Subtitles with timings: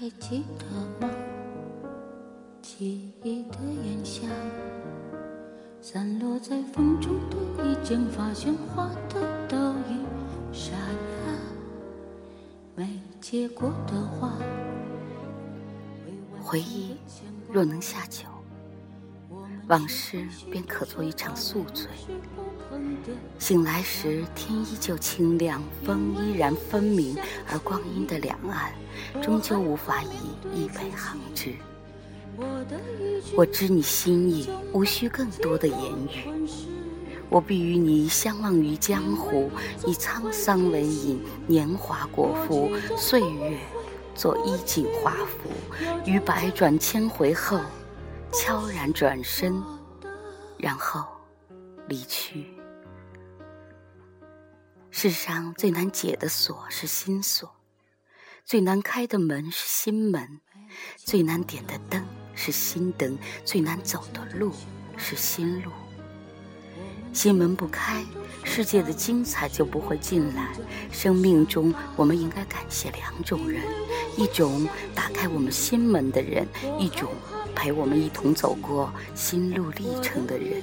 [0.00, 1.14] 还记得吗？
[2.62, 4.26] 记忆的炎夏，
[5.82, 9.58] 散落在风中的一剪发，喧哗的倒
[9.90, 10.06] 影，
[10.54, 11.34] 沙哑，
[12.74, 14.32] 没结果的花。
[16.42, 16.96] 回忆
[17.52, 18.24] 若能下酒，
[19.68, 21.86] 往事便可做一场宿醉。
[23.38, 27.16] 醒来时，天依旧清亮，风依然分明，
[27.50, 28.72] 而光阴的两岸，
[29.22, 31.54] 终究无法以一笔行之。
[33.36, 36.54] 我知你心意，无需更多的言语。
[37.28, 39.50] 我必与你相忘于江湖，
[39.86, 43.56] 以沧桑为饮，年华果腹，岁月
[44.14, 45.50] 做衣锦华服，
[46.04, 47.60] 于百转千回后，
[48.32, 49.62] 悄然转身，
[50.58, 51.04] 然后
[51.88, 52.46] 离去。
[55.02, 57.50] 世上最难解的锁是心锁，
[58.44, 60.42] 最难开的门是心门，
[60.98, 64.52] 最难点的灯是心灯，最难走的路
[64.98, 65.70] 是心路。
[67.14, 68.04] 心门不开，
[68.44, 70.52] 世界的精彩就不会进来。
[70.92, 73.62] 生命中，我们应该感谢两种人：
[74.18, 76.46] 一种打开我们心门的人，
[76.78, 77.10] 一种
[77.54, 80.62] 陪我们一同走过心路历程的人。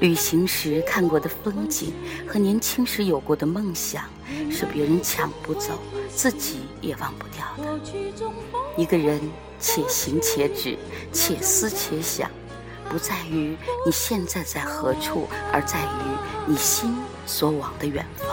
[0.00, 1.92] 旅行时看过的风景
[2.26, 4.04] 和年轻时有过的梦想，
[4.50, 5.78] 是别人抢不走，
[6.14, 7.80] 自己也忘不掉的。
[8.76, 9.20] 一个人
[9.58, 10.76] 且行且止，
[11.12, 12.30] 且思且想，
[12.88, 16.96] 不在于你现在在何处，而在于你心
[17.26, 18.28] 所往的远方。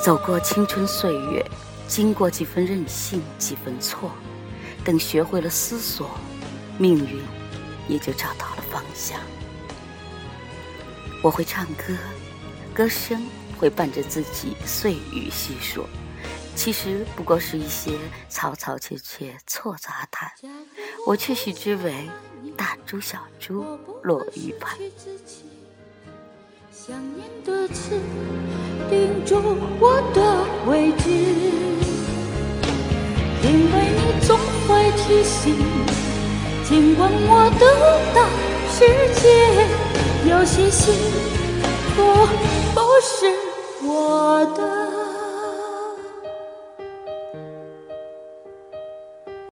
[0.00, 1.44] 走过青春岁月，
[1.88, 4.12] 经过几分任性，几分错，
[4.84, 6.10] 等学会了思索，
[6.78, 7.20] 命运
[7.88, 9.18] 也就找到了方向。
[11.20, 11.96] 我会唱歌，
[12.72, 13.26] 歌声
[13.58, 15.84] 会伴着自己碎语细说，
[16.54, 17.90] 其实不过是一些
[18.30, 20.30] 嘈嘈切切错杂谈，
[21.06, 22.08] 我却许之为
[22.56, 23.64] 大珠小珠
[24.02, 24.78] 落玉盘。
[26.70, 28.00] 想念的刺
[28.88, 29.36] 钉住
[29.80, 31.10] 我的位置，
[33.42, 34.38] 因为你总
[34.68, 35.56] 会提醒，
[36.64, 37.64] 尽管我的
[38.14, 38.30] 大
[38.70, 38.78] 世
[39.20, 39.87] 界。
[40.38, 40.94] 有些幸
[41.96, 42.28] 福
[42.72, 43.26] 不是
[43.84, 44.97] 我的。